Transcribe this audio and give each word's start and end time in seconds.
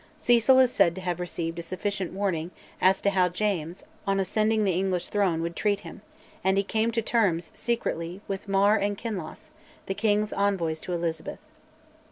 Cecil 0.17 0.57
is 0.57 0.71
said 0.71 0.95
to 0.95 1.01
have 1.01 1.19
received 1.19 1.59
a 1.59 1.61
sufficient 1.61 2.11
warning 2.11 2.49
as 2.81 3.01
to 3.03 3.11
how 3.11 3.29
James, 3.29 3.83
on 4.07 4.19
ascending 4.19 4.63
the 4.63 4.71
English 4.71 5.09
throne, 5.09 5.43
would 5.43 5.55
treat 5.55 5.81
him; 5.81 6.01
and 6.43 6.57
he 6.57 6.63
came 6.63 6.89
to 6.93 7.03
terms, 7.03 7.51
secretly, 7.53 8.19
with 8.27 8.47
Mar 8.49 8.77
and 8.77 8.97
Kinloss, 8.97 9.51
the 9.85 9.93
king's 9.93 10.33
envoys 10.33 10.79
to 10.79 10.93
Elizabeth. 10.93 11.45